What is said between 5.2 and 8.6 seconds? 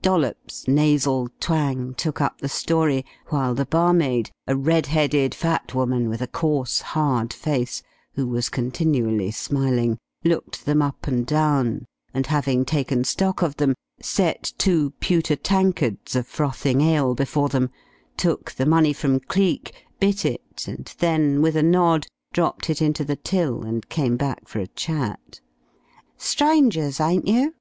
fat woman with a coarse, hard face, who was